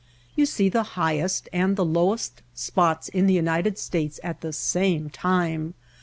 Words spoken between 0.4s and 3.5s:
see the highest and the lowest spots in the